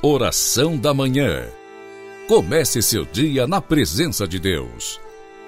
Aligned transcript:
Oração 0.00 0.78
da 0.78 0.94
Manhã. 0.94 1.48
Comece 2.28 2.80
seu 2.80 3.04
dia 3.04 3.48
na 3.48 3.60
presença 3.60 4.28
de 4.28 4.38
Deus. 4.38 5.00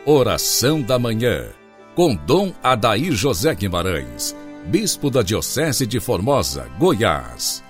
Oração 0.05 0.83
da 0.83 0.99
Manhã. 0.99 1.51
Com 1.95 2.17
Dom 2.17 2.53
Adair 2.61 3.13
José 3.13 3.55
Guimarães, 3.55 4.35
Bispo 4.67 5.09
da 5.09 5.23
Diocese 5.23 5.87
de 5.87 6.01
Formosa, 6.01 6.69
Goiás. 6.81 7.63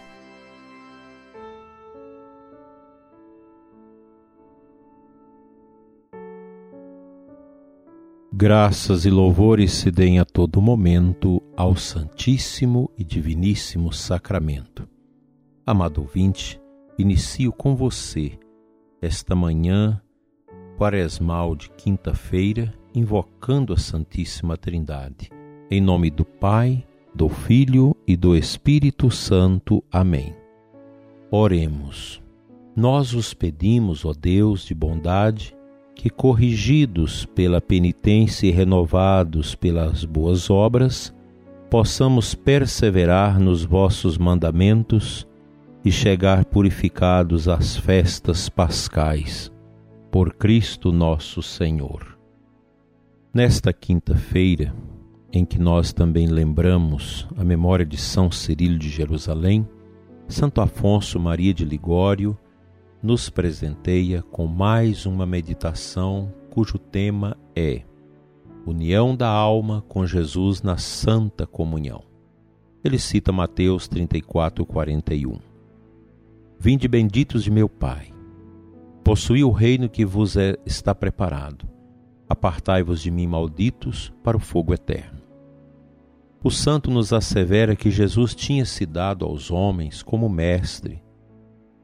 Graças 8.32 9.04
e 9.04 9.10
louvores 9.10 9.72
se 9.72 9.90
deem 9.90 10.18
a 10.18 10.24
todo 10.24 10.62
momento 10.62 11.42
ao 11.54 11.76
Santíssimo 11.76 12.90
e 12.96 13.04
Diviníssimo 13.04 13.92
Sacramento. 13.92 14.88
Amado 15.66 16.00
ouvinte, 16.00 16.58
inicio 17.00 17.52
com 17.52 17.74
você 17.74 18.38
esta 19.00 19.34
manhã 19.34 20.00
quaresmal 20.76 21.56
de 21.56 21.70
quinta-feira, 21.70 22.72
invocando 22.94 23.72
a 23.72 23.76
Santíssima 23.76 24.56
Trindade. 24.56 25.30
Em 25.70 25.80
nome 25.80 26.10
do 26.10 26.24
Pai, 26.24 26.86
do 27.14 27.28
Filho 27.28 27.96
e 28.06 28.16
do 28.16 28.36
Espírito 28.36 29.10
Santo. 29.10 29.82
Amém. 29.90 30.34
Oremos. 31.30 32.22
Nós 32.74 33.14
os 33.14 33.34
pedimos, 33.34 34.04
ó 34.04 34.12
Deus 34.12 34.64
de 34.64 34.74
bondade, 34.74 35.56
que, 35.94 36.08
corrigidos 36.08 37.26
pela 37.26 37.60
penitência 37.60 38.46
e 38.46 38.50
renovados 38.50 39.54
pelas 39.54 40.04
boas 40.04 40.48
obras, 40.50 41.14
possamos 41.70 42.34
perseverar 42.34 43.38
nos 43.38 43.64
vossos 43.64 44.18
mandamentos 44.18 45.26
e 45.84 45.90
chegar 45.90 46.44
purificados 46.44 47.48
às 47.48 47.76
festas 47.76 48.48
pascais, 48.48 49.50
por 50.10 50.34
Cristo 50.34 50.92
nosso 50.92 51.42
Senhor. 51.42 52.18
Nesta 53.32 53.72
quinta-feira, 53.72 54.74
em 55.32 55.44
que 55.44 55.58
nós 55.58 55.92
também 55.92 56.26
lembramos 56.26 57.26
a 57.36 57.44
memória 57.44 57.86
de 57.86 57.96
São 57.96 58.30
Cirilo 58.30 58.78
de 58.78 58.88
Jerusalém, 58.88 59.66
Santo 60.28 60.60
Afonso 60.60 61.18
Maria 61.18 61.54
de 61.54 61.64
Ligório 61.64 62.36
nos 63.02 63.30
presenteia 63.30 64.22
com 64.22 64.46
mais 64.46 65.06
uma 65.06 65.24
meditação 65.24 66.32
cujo 66.50 66.78
tema 66.78 67.36
é 67.56 67.82
União 68.66 69.16
da 69.16 69.28
alma 69.28 69.82
com 69.88 70.06
Jesus 70.06 70.60
na 70.62 70.76
Santa 70.76 71.46
Comunhão. 71.46 72.02
Ele 72.84 72.98
cita 72.98 73.32
Mateus 73.32 73.88
34, 73.88 74.66
41. 74.66 75.49
Vinde 76.62 76.86
benditos 76.86 77.42
de 77.42 77.50
meu 77.50 77.70
Pai. 77.70 78.12
Possuí 79.02 79.42
o 79.42 79.50
reino 79.50 79.88
que 79.88 80.04
vos 80.04 80.36
é, 80.36 80.58
está 80.66 80.94
preparado. 80.94 81.66
Apartai-vos 82.28 83.00
de 83.00 83.10
mim, 83.10 83.26
malditos, 83.26 84.12
para 84.22 84.36
o 84.36 84.40
fogo 84.40 84.74
eterno. 84.74 85.22
O 86.44 86.50
santo 86.50 86.90
nos 86.90 87.14
assevera 87.14 87.74
que 87.74 87.90
Jesus 87.90 88.34
tinha 88.34 88.66
se 88.66 88.84
dado 88.84 89.24
aos 89.24 89.50
homens 89.50 90.02
como 90.02 90.28
mestre, 90.28 91.02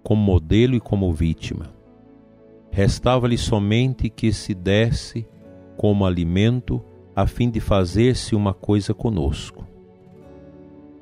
como 0.03 0.21
modelo 0.21 0.75
e 0.75 0.81
como 0.81 1.11
vítima. 1.11 1.73
Restava-lhe 2.71 3.39
somente 3.39 4.11
que 4.11 4.31
se 4.31 4.53
desse 4.53 5.27
como 5.79 6.05
alimento 6.05 6.85
a 7.15 7.27
fim 7.27 7.49
de 7.49 7.61
fazer-se 7.61 8.37
uma 8.37 8.53
coisa 8.53 8.93
conosco. 8.93 9.67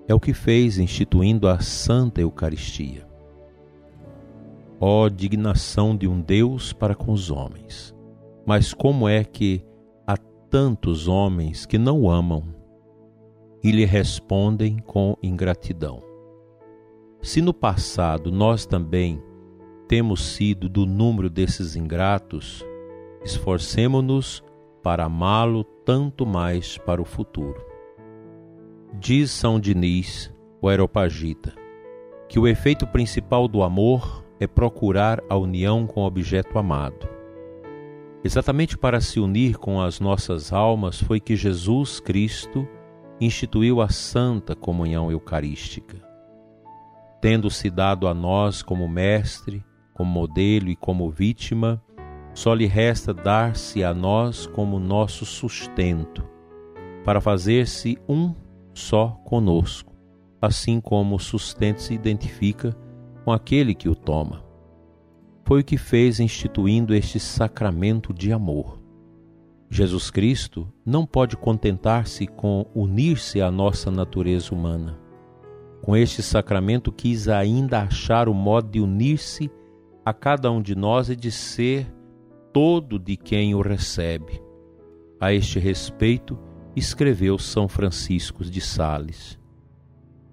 É 0.06 0.14
o 0.14 0.20
que 0.20 0.32
fez 0.32 0.78
instituindo 0.78 1.48
a 1.48 1.58
Santa 1.58 2.20
Eucaristia 2.20 3.03
ó 4.80 5.08
dignação 5.08 5.96
de 5.96 6.06
um 6.08 6.20
Deus 6.20 6.72
para 6.72 6.94
com 6.94 7.12
os 7.12 7.30
homens. 7.30 7.94
Mas 8.46 8.74
como 8.74 9.08
é 9.08 9.24
que 9.24 9.64
há 10.06 10.16
tantos 10.16 11.08
homens 11.08 11.64
que 11.64 11.78
não 11.78 12.02
o 12.02 12.10
amam 12.10 12.44
e 13.62 13.70
lhe 13.70 13.84
respondem 13.84 14.78
com 14.78 15.16
ingratidão? 15.22 16.02
Se 17.22 17.40
no 17.40 17.54
passado 17.54 18.30
nós 18.30 18.66
também 18.66 19.22
temos 19.88 20.22
sido 20.22 20.68
do 20.68 20.84
número 20.84 21.30
desses 21.30 21.76
ingratos, 21.76 22.64
esforcemo-nos 23.24 24.42
para 24.82 25.04
amá-lo 25.04 25.64
tanto 25.84 26.26
mais 26.26 26.76
para 26.76 27.00
o 27.00 27.04
futuro. 27.04 27.64
Diz 28.98 29.30
São 29.30 29.58
Diniz, 29.58 30.32
o 30.60 30.68
Aeropagita, 30.68 31.54
que 32.28 32.38
o 32.38 32.46
efeito 32.46 32.86
principal 32.86 33.48
do 33.48 33.62
amor 33.62 34.23
é 34.38 34.46
procurar 34.46 35.22
a 35.28 35.36
união 35.36 35.86
com 35.86 36.02
o 36.02 36.06
objeto 36.06 36.58
amado. 36.58 37.08
Exatamente 38.24 38.76
para 38.78 39.00
se 39.00 39.20
unir 39.20 39.58
com 39.58 39.80
as 39.80 40.00
nossas 40.00 40.52
almas 40.52 41.00
foi 41.00 41.20
que 41.20 41.36
Jesus 41.36 42.00
Cristo 42.00 42.66
instituiu 43.20 43.80
a 43.80 43.88
Santa 43.88 44.54
Comunhão 44.56 45.10
Eucarística. 45.10 45.96
Tendo-se 47.20 47.70
dado 47.70 48.08
a 48.08 48.14
nós 48.14 48.62
como 48.62 48.88
mestre, 48.88 49.64
como 49.92 50.10
modelo 50.10 50.68
e 50.68 50.76
como 50.76 51.10
vítima, 51.10 51.82
só 52.34 52.52
lhe 52.52 52.66
resta 52.66 53.14
dar-se 53.14 53.84
a 53.84 53.94
nós 53.94 54.46
como 54.46 54.80
nosso 54.80 55.24
sustento, 55.24 56.26
para 57.04 57.20
fazer-se 57.20 57.96
um 58.08 58.34
só 58.74 59.20
conosco, 59.24 59.94
assim 60.42 60.80
como 60.80 61.14
o 61.14 61.20
sustento 61.20 61.80
se 61.80 61.94
identifica 61.94 62.76
com 63.24 63.32
aquele 63.32 63.74
que 63.74 63.88
o 63.88 63.94
toma. 63.94 64.44
Foi 65.44 65.60
o 65.60 65.64
que 65.64 65.78
fez 65.78 66.20
instituindo 66.20 66.94
este 66.94 67.18
sacramento 67.18 68.12
de 68.12 68.32
amor. 68.32 68.80
Jesus 69.70 70.10
Cristo 70.10 70.68
não 70.84 71.04
pode 71.06 71.36
contentar-se 71.36 72.26
com 72.26 72.66
unir-se 72.74 73.40
à 73.40 73.50
nossa 73.50 73.90
natureza 73.90 74.54
humana. 74.54 74.98
Com 75.82 75.96
este 75.96 76.22
sacramento, 76.22 76.92
quis 76.92 77.28
ainda 77.28 77.80
achar 77.80 78.28
o 78.28 78.34
modo 78.34 78.70
de 78.70 78.80
unir-se 78.80 79.50
a 80.04 80.12
cada 80.12 80.50
um 80.50 80.62
de 80.62 80.74
nós 80.74 81.08
e 81.08 81.16
de 81.16 81.30
ser 81.30 81.92
todo 82.52 82.98
de 82.98 83.16
quem 83.16 83.54
o 83.54 83.60
recebe. 83.60 84.40
A 85.20 85.32
este 85.32 85.58
respeito, 85.58 86.38
escreveu 86.76 87.38
São 87.38 87.68
Francisco 87.68 88.44
de 88.44 88.60
Sales. 88.60 89.38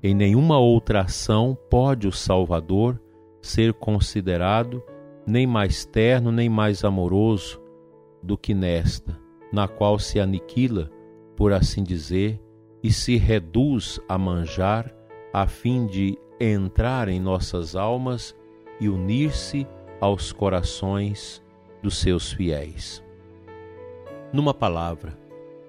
Em 0.04 0.16
nenhuma 0.16 0.58
outra 0.58 1.02
ação 1.02 1.56
pode 1.70 2.08
o 2.08 2.12
Salvador 2.12 3.00
ser 3.40 3.74
considerado 3.74 4.84
nem 5.28 5.46
mais 5.46 5.86
terno 5.86 6.32
nem 6.32 6.50
mais 6.50 6.84
amoroso 6.84 7.62
do 8.24 8.36
que 8.36 8.54
nesta, 8.54 9.20
na 9.54 9.68
qual 9.68 10.00
se 10.00 10.20
aniquila, 10.20 10.90
por 11.36 11.54
assim 11.54 11.84
dizer, 11.84 12.42
e 12.84 12.92
se 12.92 13.16
reduz 13.16 14.00
a 14.10 14.18
manjar 14.18 14.92
a 15.32 15.46
fim 15.46 15.86
de 15.86 16.18
entrar 16.40 17.08
em 17.08 17.20
nossas 17.20 17.76
almas 17.76 18.36
e 18.80 18.90
unir-se 18.90 19.68
aos 20.00 20.32
corações 20.32 21.44
dos 21.84 21.98
seus 21.98 22.32
fiéis. 22.32 23.04
Numa 24.34 24.54
palavra, 24.54 25.16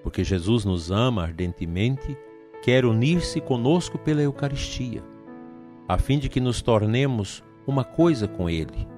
porque 0.02 0.24
Jesus 0.24 0.64
nos 0.64 0.90
ama 0.90 1.22
ardentemente 1.22 2.16
quer 2.62 2.84
unir-se 2.84 3.40
conosco 3.40 3.98
pela 3.98 4.22
Eucaristia, 4.22 5.02
a 5.88 5.98
fim 5.98 6.18
de 6.18 6.28
que 6.28 6.40
nos 6.40 6.62
tornemos 6.62 7.42
uma 7.66 7.84
coisa 7.84 8.26
com 8.26 8.48
Ele 8.48 8.88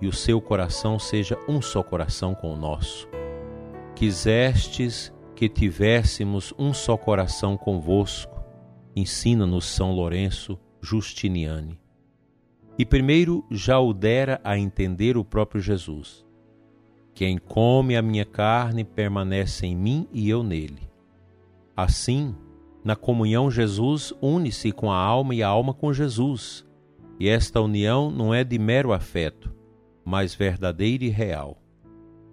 e 0.00 0.06
o 0.06 0.12
seu 0.12 0.40
coração 0.40 0.98
seja 0.98 1.38
um 1.48 1.60
só 1.60 1.82
coração 1.82 2.34
com 2.34 2.52
o 2.52 2.56
nosso. 2.56 3.08
Quisestes 3.94 5.12
que 5.34 5.48
tivéssemos 5.48 6.52
um 6.58 6.72
só 6.72 6.96
coração 6.96 7.56
convosco, 7.56 8.42
ensina-nos 8.94 9.66
São 9.66 9.92
Lourenço 9.92 10.58
Justiniani. 10.80 11.78
E 12.78 12.84
primeiro 12.84 13.44
já 13.50 13.78
o 13.78 13.92
dera 13.92 14.40
a 14.44 14.58
entender 14.58 15.16
o 15.16 15.24
próprio 15.24 15.60
Jesus. 15.60 16.24
Quem 17.14 17.38
come 17.38 17.96
a 17.96 18.02
minha 18.02 18.26
carne 18.26 18.84
permanece 18.84 19.66
em 19.66 19.74
mim 19.74 20.06
e 20.12 20.28
eu 20.28 20.42
nele. 20.42 20.86
Assim, 21.74 22.34
na 22.86 22.94
comunhão, 22.94 23.50
Jesus 23.50 24.14
une-se 24.22 24.70
com 24.70 24.92
a 24.92 24.96
alma 24.96 25.34
e 25.34 25.42
a 25.42 25.48
alma 25.48 25.74
com 25.74 25.92
Jesus. 25.92 26.64
E 27.18 27.28
esta 27.28 27.60
união 27.60 28.12
não 28.12 28.32
é 28.32 28.44
de 28.44 28.60
mero 28.60 28.92
afeto, 28.92 29.52
mas 30.04 30.36
verdadeira 30.36 31.04
e 31.04 31.08
real. 31.08 31.60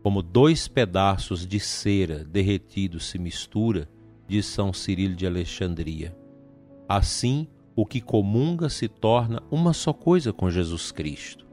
Como 0.04 0.22
dois 0.22 0.68
pedaços 0.68 1.48
de 1.48 1.60
cera 1.60 2.24
derretidos 2.24 3.10
se 3.10 3.18
mistura, 3.18 3.90
diz 4.28 4.46
São 4.46 4.72
Cirilo 4.72 5.16
de 5.16 5.26
Alexandria. 5.26 6.16
Assim, 6.88 7.48
o 7.76 7.84
que 7.84 8.00
comunga 8.00 8.70
se 8.70 8.88
torna 8.88 9.42
uma 9.50 9.74
só 9.74 9.92
coisa 9.92 10.32
com 10.32 10.52
Jesus 10.52 10.92
Cristo. 10.92 11.48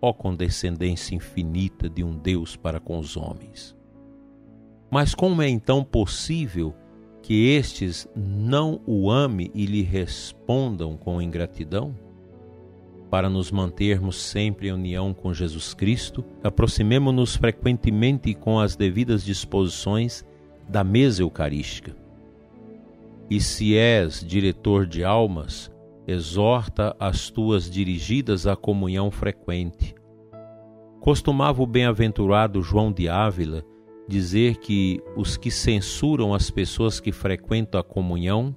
Ó 0.00 0.12
condescendência 0.12 1.16
infinita 1.16 1.88
de 1.88 2.04
um 2.04 2.16
Deus 2.16 2.54
para 2.54 2.78
com 2.78 2.96
os 2.96 3.16
homens! 3.16 3.76
Mas 4.88 5.16
como 5.16 5.42
é 5.42 5.48
então 5.48 5.82
possível 5.82 6.76
que 7.24 7.48
estes 7.48 8.06
não 8.14 8.82
o 8.86 9.10
ame 9.10 9.50
e 9.54 9.64
lhe 9.64 9.82
respondam 9.82 10.94
com 10.94 11.22
ingratidão? 11.22 11.94
para 13.10 13.30
nos 13.30 13.52
mantermos 13.52 14.16
sempre 14.16 14.66
em 14.66 14.72
união 14.72 15.14
com 15.14 15.32
Jesus 15.32 15.72
Cristo, 15.72 16.24
aproximemo-nos 16.42 17.36
frequentemente 17.36 18.34
com 18.34 18.58
as 18.58 18.74
devidas 18.74 19.24
disposições 19.24 20.24
da 20.68 20.82
mesa 20.82 21.22
eucarística. 21.22 21.94
E 23.30 23.40
se 23.40 23.76
és 23.76 24.18
diretor 24.26 24.84
de 24.84 25.04
almas, 25.04 25.70
exorta 26.08 26.96
as 26.98 27.30
tuas 27.30 27.70
dirigidas 27.70 28.48
à 28.48 28.56
comunhão 28.56 29.12
frequente. 29.12 29.94
Costumava 30.98 31.62
o 31.62 31.66
bem-aventurado 31.68 32.62
João 32.62 32.90
de 32.90 33.08
Ávila 33.08 33.64
dizer 34.06 34.56
que 34.56 35.00
os 35.16 35.36
que 35.36 35.50
censuram 35.50 36.34
as 36.34 36.50
pessoas 36.50 37.00
que 37.00 37.12
frequentam 37.12 37.80
a 37.80 37.84
comunhão 37.84 38.54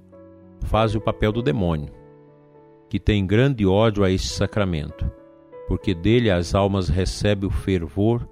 fazem 0.62 0.98
o 0.98 1.04
papel 1.04 1.32
do 1.32 1.42
demônio 1.42 1.98
que 2.88 2.98
tem 2.98 3.26
grande 3.26 3.66
ódio 3.66 4.02
a 4.02 4.10
este 4.10 4.28
sacramento, 4.28 5.10
porque 5.66 5.94
dele 5.94 6.30
as 6.30 6.54
almas 6.54 6.88
recebem 6.88 7.48
o 7.48 7.52
fervor 7.52 8.26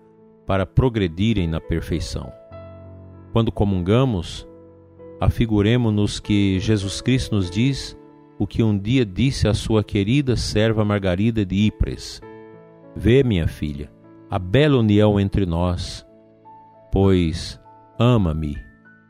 para 0.47 0.65
progredirem 0.65 1.47
na 1.47 1.61
perfeição. 1.61 2.33
Quando 3.33 3.53
comungamos, 3.53 4.49
afiguremos-nos 5.21 6.19
que 6.19 6.59
Jesus 6.59 7.01
Cristo 7.01 7.35
nos 7.35 7.51
diz 7.51 7.97
o 8.39 8.47
que 8.47 8.63
um 8.63 8.79
dia 8.79 9.05
disse 9.05 9.47
à 9.47 9.53
sua 9.53 9.85
querida 9.85 10.37
serva 10.37 10.85
Margarida 10.85 11.45
de 11.45 11.67
Ypres: 11.67 12.23
Vê, 12.95 13.23
minha 13.23 13.47
filha, 13.47 13.91
a 14.31 14.39
bela 14.39 14.79
união 14.79 15.21
entre 15.21 15.45
nós, 15.45 16.06
pois 16.91 17.61
ama-me, 17.99 18.57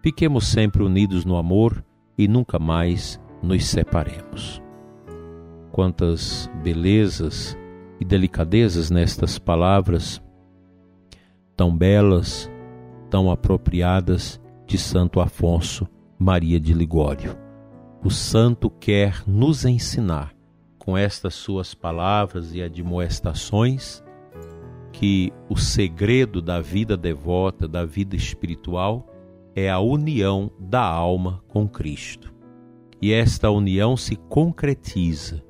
fiquemos 0.02 0.46
sempre 0.48 0.82
unidos 0.82 1.24
no 1.24 1.36
amor 1.36 1.84
e 2.16 2.26
nunca 2.28 2.58
mais 2.58 3.20
nos 3.42 3.64
separemos 3.66 4.62
quantas 5.76 6.50
belezas 6.62 7.54
e 8.00 8.04
delicadezas 8.04 8.90
nestas 8.90 9.38
palavras 9.38 10.22
tão 11.54 11.76
belas, 11.76 12.50
tão 13.10 13.30
apropriadas 13.30 14.40
de 14.66 14.78
Santo 14.78 15.20
Afonso 15.20 15.86
Maria 16.18 16.58
de 16.58 16.72
Ligório. 16.72 17.36
O 18.02 18.10
santo 18.10 18.70
quer 18.70 19.22
nos 19.26 19.66
ensinar 19.66 20.34
com 20.78 20.96
estas 20.96 21.34
suas 21.34 21.74
palavras 21.74 22.54
e 22.54 22.62
admoestações 22.62 24.02
que 24.98 25.30
o 25.46 25.56
segredo 25.58 26.40
da 26.40 26.58
vida 26.58 26.96
devota, 26.96 27.68
da 27.68 27.84
vida 27.84 28.16
espiritual, 28.16 29.06
é 29.54 29.68
a 29.68 29.78
união 29.78 30.50
da 30.58 30.82
alma 30.82 31.44
com 31.48 31.68
Cristo. 31.68 32.32
E 33.00 33.12
esta 33.12 33.50
união 33.50 33.94
se 33.94 34.16
concretiza 34.16 35.44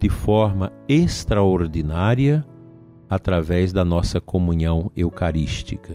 de 0.00 0.08
forma 0.08 0.72
extraordinária 0.88 2.42
através 3.06 3.70
da 3.70 3.84
nossa 3.84 4.18
comunhão 4.18 4.90
eucarística. 4.96 5.94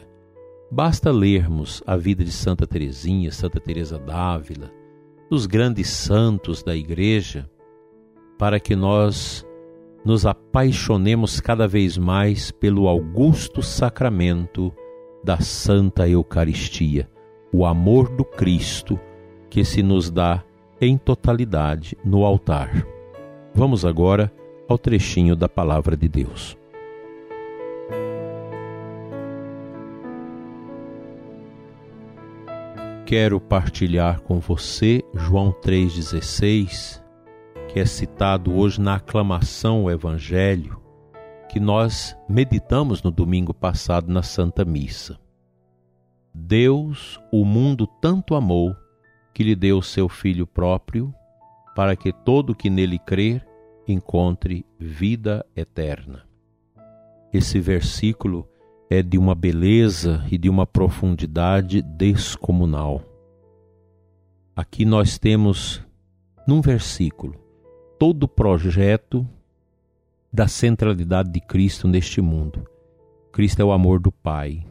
Basta 0.71 1.11
lermos 1.11 1.81
a 1.87 1.97
vida 1.97 2.23
de 2.23 2.31
Santa 2.31 2.67
Teresinha, 2.67 3.31
Santa 3.31 3.59
Teresa 3.59 3.97
d'Ávila, 3.97 4.71
dos 5.27 5.47
grandes 5.47 5.89
santos 5.89 6.61
da 6.61 6.75
igreja, 6.75 7.49
para 8.37 8.59
que 8.59 8.75
nós 8.75 9.43
nos 10.03 10.25
apaixonemos 10.25 11.39
cada 11.39 11.67
vez 11.67 11.97
mais 11.97 12.51
pelo 12.51 12.87
augusto 12.87 13.61
sacramento 13.61 14.73
da 15.23 15.39
Santa 15.39 16.07
Eucaristia, 16.07 17.09
o 17.53 17.65
amor 17.65 18.09
do 18.09 18.25
Cristo 18.25 18.99
que 19.49 19.63
se 19.63 19.83
nos 19.83 20.09
dá 20.09 20.43
em 20.79 20.97
totalidade 20.97 21.97
no 22.03 22.25
altar. 22.25 22.85
Vamos 23.53 23.85
agora 23.85 24.33
ao 24.67 24.77
trechinho 24.77 25.35
da 25.35 25.47
palavra 25.47 25.95
de 25.95 26.07
Deus. 26.07 26.57
Quero 33.05 33.41
partilhar 33.41 34.21
com 34.21 34.39
você 34.39 35.03
João 35.13 35.51
3,16, 35.51 37.03
que 37.71 37.79
é 37.79 37.85
citado 37.85 38.53
hoje 38.53 38.81
na 38.81 38.95
aclamação 38.95 39.83
ao 39.83 39.91
Evangelho, 39.91 40.81
que 41.47 41.57
nós 41.57 42.17
meditamos 42.27 43.01
no 43.01 43.09
domingo 43.09 43.53
passado 43.53 44.11
na 44.11 44.21
Santa 44.21 44.65
Missa. 44.65 45.17
Deus 46.33 47.17
o 47.31 47.45
mundo 47.45 47.87
tanto 47.87 48.35
amou 48.35 48.75
que 49.33 49.41
lhe 49.41 49.55
deu 49.55 49.81
seu 49.81 50.09
Filho 50.09 50.45
próprio 50.45 51.13
para 51.73 51.95
que 51.95 52.11
todo 52.11 52.53
que 52.53 52.69
nele 52.69 52.99
crer 52.99 53.47
encontre 53.87 54.65
vida 54.77 55.45
eterna. 55.55 56.27
Esse 57.31 57.57
versículo 57.57 58.49
é 58.89 59.01
de 59.01 59.17
uma 59.17 59.33
beleza 59.33 60.25
e 60.29 60.37
de 60.37 60.49
uma 60.49 60.67
profundidade 60.67 61.81
descomunal. 61.81 63.01
Aqui 64.53 64.83
nós 64.83 65.17
temos, 65.17 65.81
num 66.45 66.59
versículo, 66.59 67.50
todo 68.01 68.23
o 68.23 68.27
projeto 68.27 69.27
da 70.33 70.47
centralidade 70.47 71.29
de 71.29 71.39
Cristo 71.39 71.87
neste 71.87 72.19
mundo. 72.19 72.67
Cristo 73.31 73.61
é 73.61 73.63
o 73.63 73.71
amor 73.71 73.99
do 73.99 74.11
Pai, 74.11 74.65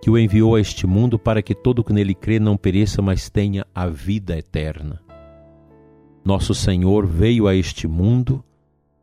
que 0.00 0.08
o 0.08 0.16
enviou 0.16 0.56
a 0.56 0.60
este 0.62 0.86
mundo 0.86 1.18
para 1.18 1.42
que 1.42 1.54
todo 1.54 1.84
que 1.84 1.92
nele 1.92 2.14
crê 2.14 2.40
não 2.40 2.56
pereça, 2.56 3.02
mas 3.02 3.28
tenha 3.28 3.66
a 3.74 3.86
vida 3.86 4.34
eterna. 4.34 4.98
Nosso 6.24 6.54
Senhor 6.54 7.06
veio 7.06 7.46
a 7.46 7.54
este 7.54 7.86
mundo 7.86 8.42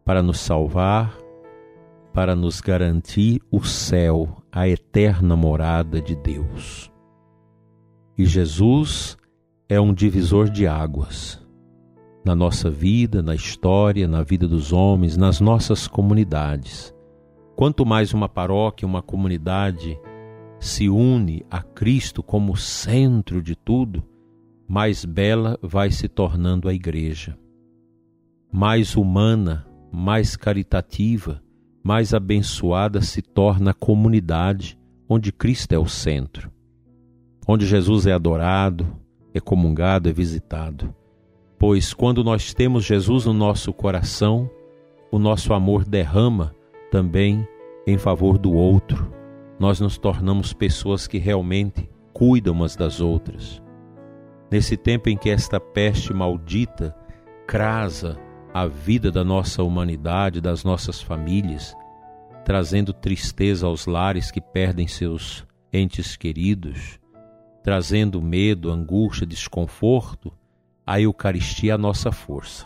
para 0.04 0.24
nos 0.24 0.40
salvar, 0.40 1.16
para 2.12 2.36
nos 2.36 2.60
garantir 2.60 3.44
o 3.52 3.64
céu, 3.64 4.42
a 4.52 4.68
eterna 4.68 5.36
morada 5.36 6.02
de 6.02 6.16
Deus. 6.16 6.92
E 8.18 8.26
Jesus 8.26 9.20
é 9.70 9.80
um 9.80 9.94
divisor 9.94 10.50
de 10.50 10.66
águas 10.66 11.48
na 12.24 12.36
nossa 12.36 12.70
vida, 12.70 13.22
na 13.22 13.34
história, 13.34 14.08
na 14.08 14.24
vida 14.24 14.48
dos 14.48 14.72
homens, 14.72 15.18
nas 15.18 15.40
nossas 15.40 15.88
comunidades. 15.88 16.94
Quanto 17.56 17.86
mais 17.86 18.14
uma 18.14 18.30
paróquia, 18.30 18.88
uma 18.88 19.02
comunidade 19.02 20.00
se 20.60 20.90
une 20.90 21.46
a 21.50 21.62
Cristo 21.62 22.22
como 22.22 22.56
centro 22.58 23.42
de 23.42 23.56
tudo, 23.56 24.04
mais 24.68 25.06
bela 25.06 25.58
vai 25.62 25.90
se 25.90 26.08
tornando 26.08 26.68
a 26.68 26.74
igreja. 26.74 27.38
Mais 28.52 28.96
humana, 28.96 29.66
mais 29.92 30.36
caritativa, 30.36 31.42
mais 31.84 32.14
abençoada 32.14 33.02
se 33.02 33.22
torna 33.22 33.72
a 33.72 33.74
comunidade 33.74 34.78
onde 35.08 35.32
Cristo 35.32 35.74
é 35.74 35.80
o 35.80 35.88
centro, 35.88 36.52
onde 37.48 37.66
Jesus 37.66 38.06
é 38.06 38.12
adorado, 38.12 38.86
é 39.34 39.40
comungado, 39.40 40.08
é 40.08 40.14
visitado. 40.14 40.94
Pois 41.60 41.94
quando 41.94 42.24
nós 42.24 42.54
temos 42.54 42.86
Jesus 42.86 43.26
no 43.26 43.34
nosso 43.34 43.72
coração, 43.72 44.50
o 45.12 45.20
nosso 45.20 45.54
amor 45.54 45.86
derrama 45.86 46.56
também 46.90 47.48
em 47.86 47.98
favor 47.98 48.38
do 48.38 48.54
outro. 48.54 49.14
Nós 49.60 49.80
nos 49.80 49.98
tornamos 49.98 50.54
pessoas 50.54 51.06
que 51.06 51.18
realmente 51.18 51.90
cuidam 52.14 52.54
umas 52.54 52.76
das 52.76 53.00
outras 53.02 53.62
nesse 54.52 54.76
tempo 54.76 55.10
em 55.10 55.18
que 55.18 55.30
esta 55.30 55.60
peste 55.60 56.14
maldita 56.14 56.96
crasa 57.46 58.18
a 58.54 58.66
vida 58.66 59.12
da 59.12 59.24
nossa 59.24 59.64
humanidade, 59.64 60.42
das 60.42 60.64
nossas 60.64 61.02
famílias, 61.02 61.76
trazendo 62.44 62.92
tristeza 62.92 63.68
aos 63.68 63.86
lares 63.86 64.32
que 64.32 64.42
perdem 64.42 64.88
seus 64.88 65.46
entes 65.72 66.18
queridos, 66.18 67.00
trazendo 67.64 68.22
medo, 68.22 68.72
angústia, 68.72 69.26
desconforto, 69.26 70.34
a 70.90 71.00
Eucaristia 71.02 71.72
é 71.72 71.76
a 71.76 71.78
nossa 71.78 72.12
força. 72.12 72.66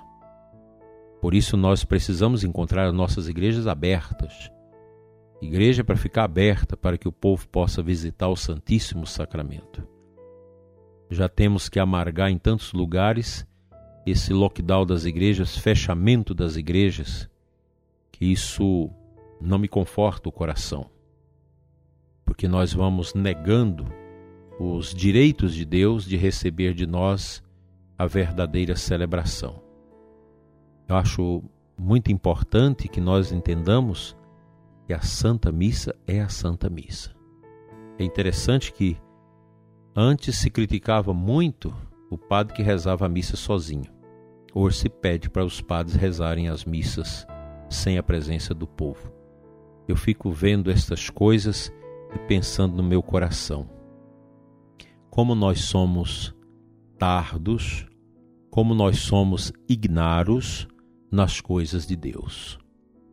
Por 1.22 1.34
isso 1.34 1.58
nós 1.58 1.84
precisamos 1.84 2.44
encontrar 2.44 2.88
as 2.88 2.94
nossas 2.94 3.27
igrejas 3.27 3.68
abertas. 3.68 4.51
Igreja 5.42 5.84
para 5.84 5.96
ficar 5.96 6.24
aberta 6.24 6.77
para 6.77 6.98
que 6.98 7.08
o 7.08 7.12
povo 7.12 7.48
possa 7.50 7.84
visitar 7.84 8.30
o 8.30 8.36
Santíssimo 8.36 9.06
Sacramento 9.06 9.94
já 11.13 11.30
temos 11.30 11.70
que 11.70 11.80
amargar 11.80 12.30
em 12.30 12.38
tantos 12.38 12.74
lugares 12.74 13.46
esse 14.06 14.34
lockdown 14.34 14.86
das 14.86 15.06
igrejas, 15.06 15.58
fechamento 15.58 16.34
das 16.34 16.58
igrejas, 16.58 17.30
que 18.12 18.25
isso 18.25 18.89
não 19.39 19.58
me 19.58 19.68
conforta 19.68 20.27
o 20.27 20.32
coração, 20.32 20.89
porque 22.25 22.48
nós 22.48 22.74
vamos 22.74 23.13
negando 23.13 23.86
os 24.60 24.94
direitos 24.94 25.53
de 25.53 25.63
Deus 25.63 26.06
de 26.06 26.18
receber 26.18 26.74
de 26.74 26.86
nós 26.86 27.43
a 28.03 28.07
verdadeira 28.07 28.75
celebração. 28.75 29.62
Eu 30.88 30.95
acho 30.95 31.43
muito 31.77 32.12
importante 32.12 32.88
que 32.88 33.01
nós 33.01 33.31
entendamos 33.31 34.15
que 34.86 34.93
a 34.93 35.01
Santa 35.01 35.51
Missa 35.51 35.95
é 36.05 36.19
a 36.22 36.29
Santa 36.29 36.69
Missa. 36.69 37.15
É 37.98 38.03
interessante 38.03 38.72
que 38.72 38.98
Antes 39.95 40.39
se 40.39 40.50
criticava 40.50 41.13
muito 41.13 41.72
o 42.10 42.17
padre 42.17 42.55
que 42.55 42.63
rezava 42.63 43.05
a 43.05 43.10
missa 43.10 43.38
sozinho. 43.38 43.91
Hoje 44.51 44.79
se 44.79 44.89
pede 44.89 45.29
para 45.29 45.45
os 45.45 45.62
padres 45.62 45.95
rezarem 45.95 46.50
as 46.50 46.65
missas 46.65 47.27
sem 47.69 48.00
a 48.00 48.01
presença 48.01 48.55
do 48.55 48.65
povo. 48.65 49.13
Eu 49.88 49.95
fico 49.95 50.31
vendo 50.31 50.72
estas 50.72 51.12
coisas 51.12 51.72
e 52.12 52.17
pensando 52.17 52.75
no 52.75 52.81
meu 52.81 53.03
coração. 53.03 53.69
Como 55.12 55.36
nós 55.36 55.62
somos 55.62 56.33
tardos, 56.98 57.86
como 58.53 58.75
nós 58.75 59.00
somos 59.00 59.51
ignaros 59.67 60.67
nas 61.12 61.41
coisas 61.41 61.88
de 61.88 61.95
Deus. 61.95 62.60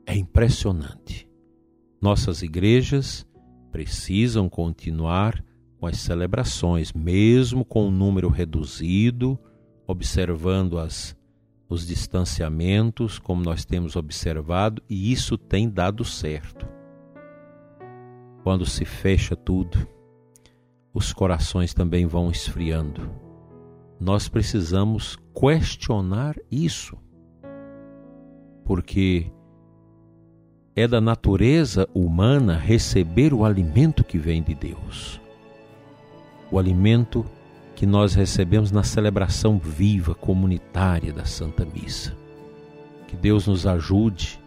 É 0.04 0.14
impressionante. 0.14 1.26
Nossas 1.98 2.42
igrejas 2.42 3.26
precisam 3.72 4.50
continuar 4.50 5.42
com 5.78 5.86
as 5.86 5.96
celebrações, 5.96 6.92
mesmo 6.92 7.64
com 7.64 7.88
um 7.88 7.90
número 7.90 8.28
reduzido, 8.28 9.38
observando 9.86 10.78
as, 10.78 11.16
os 11.70 11.86
distanciamentos, 11.86 13.18
como 13.18 13.42
nós 13.42 13.64
temos 13.64 13.96
observado, 13.96 14.82
e 14.90 15.10
isso 15.10 15.38
tem 15.38 15.70
dado 15.70 16.04
certo. 16.04 16.68
Quando 18.42 18.66
se 18.66 18.84
fecha 18.84 19.34
tudo, 19.34 19.88
os 20.92 21.14
corações 21.14 21.72
também 21.72 22.04
vão 22.04 22.30
esfriando. 22.30 23.19
Nós 24.00 24.28
precisamos 24.28 25.18
questionar 25.38 26.34
isso, 26.50 26.96
porque 28.64 29.30
é 30.74 30.88
da 30.88 31.02
natureza 31.02 31.86
humana 31.92 32.56
receber 32.56 33.34
o 33.34 33.44
alimento 33.44 34.02
que 34.02 34.16
vem 34.16 34.42
de 34.42 34.54
Deus. 34.54 35.20
O 36.50 36.58
alimento 36.58 37.26
que 37.76 37.84
nós 37.84 38.14
recebemos 38.14 38.72
na 38.72 38.82
celebração 38.82 39.58
viva, 39.58 40.14
comunitária 40.14 41.12
da 41.12 41.26
Santa 41.26 41.66
Missa. 41.66 42.16
Que 43.06 43.16
Deus 43.16 43.46
nos 43.46 43.66
ajude 43.66 44.40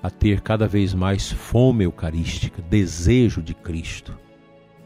a 0.00 0.08
ter 0.08 0.40
cada 0.40 0.68
vez 0.68 0.94
mais 0.94 1.32
fome 1.32 1.82
eucarística, 1.84 2.62
desejo 2.62 3.42
de 3.42 3.54
Cristo, 3.54 4.16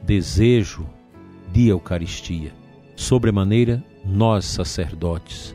desejo 0.03 0.87
de 1.53 1.69
Eucaristia. 1.69 2.53
Sobremaneira, 2.97 3.85
nós 4.05 4.47
sacerdotes. 4.47 5.55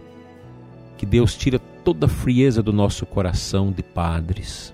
Que 0.95 1.05
Deus 1.05 1.35
tira 1.35 1.59
toda 1.83 2.05
a 2.05 2.09
frieza 2.09 2.61
do 2.61 2.71
nosso 2.71 3.05
coração 3.05 3.71
de 3.71 3.81
padres, 3.81 4.73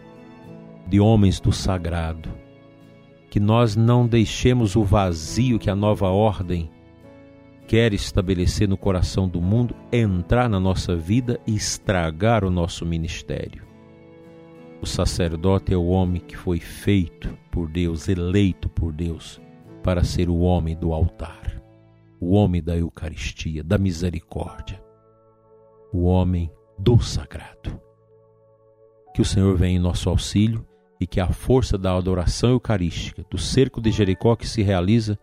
de 0.85 0.99
homens 0.99 1.39
do 1.39 1.51
sagrado. 1.51 2.29
Que 3.29 3.39
nós 3.39 3.75
não 3.75 4.05
deixemos 4.05 4.75
o 4.75 4.83
vazio 4.83 5.57
que 5.57 5.69
a 5.69 5.75
nova 5.75 6.09
ordem 6.09 6.69
quer 7.67 7.93
estabelecer 7.93 8.67
no 8.67 8.77
coração 8.77 9.27
do 9.27 9.41
mundo 9.41 9.75
entrar 9.91 10.49
na 10.49 10.59
nossa 10.59 10.95
vida 10.95 11.39
e 11.47 11.55
estragar 11.55 12.43
o 12.43 12.51
nosso 12.51 12.85
ministério. 12.85 13.63
O 14.81 14.85
sacerdote 14.85 15.73
é 15.73 15.77
o 15.77 15.87
homem 15.87 16.21
que 16.21 16.37
foi 16.37 16.59
feito 16.59 17.29
por 17.49 17.69
Deus, 17.69 18.07
eleito 18.07 18.69
por 18.69 18.93
Deus, 18.93 19.41
para 19.83 20.03
ser 20.03 20.29
o 20.29 20.39
homem 20.39 20.75
do 20.75 20.93
altar, 20.93 21.46
o 22.19 22.33
homem 22.33 22.61
da 22.61 22.75
Eucaristia, 22.75 23.63
da 23.63 23.77
misericórdia, 23.77 24.83
o 25.93 26.03
homem 26.03 26.51
do 26.77 26.99
sagrado. 26.99 27.79
Que 29.13 29.21
o 29.21 29.25
Senhor 29.25 29.55
venha 29.55 29.77
em 29.77 29.81
nosso 29.81 30.09
auxílio 30.09 30.65
e 30.99 31.05
que 31.05 31.19
a 31.19 31.27
força 31.27 31.77
da 31.77 31.95
adoração 31.95 32.51
eucarística, 32.51 33.25
do 33.29 33.37
cerco 33.37 33.79
de 33.81 33.91
Jericó 33.91 34.35
que 34.35 34.47
se 34.47 34.61
realiza, 34.61 35.17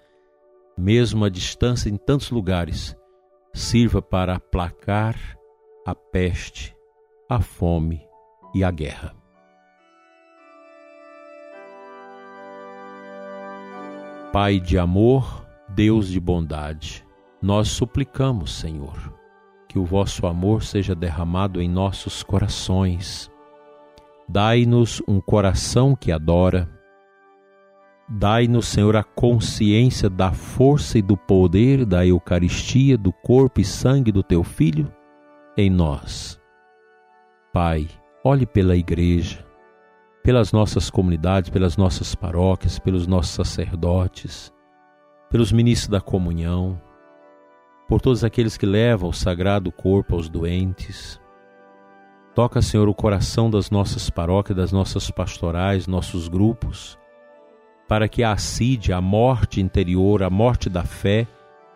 mesmo 0.76 1.24
à 1.24 1.28
distância 1.28 1.88
em 1.88 1.96
tantos 1.96 2.30
lugares, 2.30 2.96
sirva 3.52 4.02
para 4.02 4.36
aplacar 4.36 5.16
a 5.86 5.94
peste, 5.94 6.76
a 7.28 7.40
fome 7.40 8.06
e 8.54 8.64
a 8.64 8.70
guerra. 8.70 9.14
Pai 14.32 14.58
de 14.58 14.76
amor, 14.76 15.43
Deus 15.74 16.08
de 16.08 16.20
bondade, 16.20 17.04
nós 17.42 17.66
suplicamos, 17.66 18.54
Senhor, 18.54 19.12
que 19.68 19.76
o 19.76 19.84
vosso 19.84 20.24
amor 20.24 20.62
seja 20.62 20.94
derramado 20.94 21.60
em 21.60 21.68
nossos 21.68 22.22
corações. 22.22 23.28
Dai-nos 24.28 25.02
um 25.08 25.20
coração 25.20 25.96
que 25.96 26.12
adora. 26.12 26.70
Dai-nos, 28.08 28.68
Senhor, 28.68 28.94
a 28.94 29.02
consciência 29.02 30.08
da 30.08 30.30
força 30.30 30.96
e 30.96 31.02
do 31.02 31.16
poder 31.16 31.84
da 31.84 32.06
Eucaristia, 32.06 32.96
do 32.96 33.12
corpo 33.12 33.60
e 33.60 33.64
sangue 33.64 34.12
do 34.12 34.22
teu 34.22 34.44
Filho 34.44 34.94
em 35.56 35.68
nós. 35.68 36.40
Pai, 37.52 37.88
olhe 38.22 38.46
pela 38.46 38.76
Igreja, 38.76 39.44
pelas 40.22 40.52
nossas 40.52 40.88
comunidades, 40.88 41.50
pelas 41.50 41.76
nossas 41.76 42.14
paróquias, 42.14 42.78
pelos 42.78 43.08
nossos 43.08 43.32
sacerdotes, 43.32 44.53
pelos 45.34 45.50
ministros 45.50 45.88
da 45.88 46.00
comunhão, 46.00 46.80
por 47.88 48.00
todos 48.00 48.22
aqueles 48.22 48.56
que 48.56 48.64
levam 48.64 49.10
o 49.10 49.12
sagrado 49.12 49.72
corpo 49.72 50.14
aos 50.14 50.28
doentes. 50.28 51.20
Toca, 52.36 52.62
Senhor, 52.62 52.88
o 52.88 52.94
coração 52.94 53.50
das 53.50 53.68
nossas 53.68 54.08
paróquias, 54.08 54.56
das 54.56 54.70
nossas 54.70 55.10
pastorais, 55.10 55.88
nossos 55.88 56.28
grupos, 56.28 56.96
para 57.88 58.08
que 58.08 58.22
a 58.22 58.30
assídia, 58.30 58.96
a 58.96 59.00
morte 59.00 59.60
interior, 59.60 60.22
a 60.22 60.30
morte 60.30 60.70
da 60.70 60.84
fé, 60.84 61.26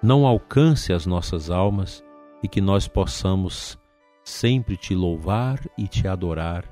não 0.00 0.24
alcance 0.24 0.92
as 0.92 1.04
nossas 1.04 1.50
almas 1.50 2.04
e 2.44 2.46
que 2.46 2.60
nós 2.60 2.86
possamos 2.86 3.76
sempre 4.22 4.76
te 4.76 4.94
louvar 4.94 5.58
e 5.76 5.88
te 5.88 6.06
adorar 6.06 6.62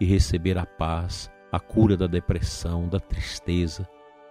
e 0.00 0.06
receber 0.06 0.56
a 0.56 0.64
paz, 0.64 1.30
a 1.52 1.60
cura 1.60 1.98
da 1.98 2.06
depressão, 2.06 2.88
da 2.88 2.98
tristeza, 2.98 3.86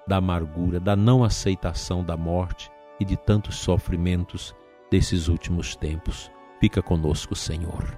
da 0.10 0.18
amargura, 0.18 0.80
da 0.80 0.96
não 0.96 1.24
aceitação 1.24 2.04
da 2.04 2.18
morte 2.18 2.72
e 3.00 3.06
de 3.06 3.16
tantos 3.16 3.58
sofrimentos 3.58 4.56
desses 4.90 5.28
últimos 5.28 5.76
tempos. 5.76 6.32
Fica 6.60 6.82
conosco, 6.82 7.36
Senhor. 7.36 7.96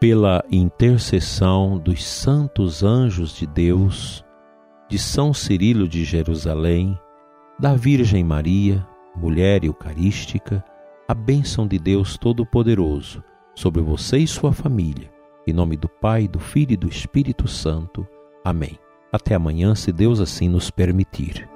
Pela 0.00 0.44
intercessão 0.50 1.78
dos 1.78 2.04
santos 2.04 2.82
anjos 2.82 3.34
de 3.36 3.46
Deus, 3.46 4.24
de 4.88 4.98
São 4.98 5.32
Cirilo 5.32 5.88
de 5.88 6.04
Jerusalém, 6.04 6.98
da 7.60 7.74
Virgem 7.74 8.24
Maria, 8.24 8.84
mulher 9.14 9.64
eucarística, 9.64 10.62
a 11.06 11.14
bênção 11.14 11.64
de 11.66 11.78
Deus 11.78 12.18
Todo-Poderoso 12.18 13.22
sobre 13.54 13.80
você 13.80 14.18
e 14.18 14.26
sua 14.26 14.52
família. 14.52 15.13
Em 15.46 15.52
nome 15.52 15.76
do 15.76 15.88
Pai, 15.88 16.26
do 16.26 16.38
Filho 16.38 16.72
e 16.72 16.76
do 16.76 16.88
Espírito 16.88 17.46
Santo. 17.46 18.06
Amém. 18.44 18.78
Até 19.12 19.34
amanhã, 19.34 19.74
se 19.74 19.92
Deus 19.92 20.20
assim 20.20 20.48
nos 20.48 20.70
permitir. 20.70 21.48